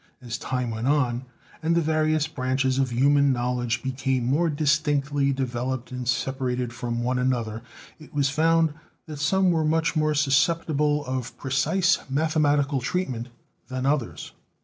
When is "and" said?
1.61-1.75, 5.91-6.07